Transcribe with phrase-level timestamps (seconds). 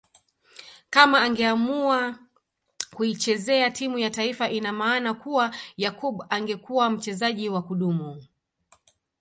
[0.89, 2.19] Kama angeamua
[2.95, 8.21] kuichezea timu ya taifa ina maana kuwa Yakub angekuwa mchezaji wa kudumu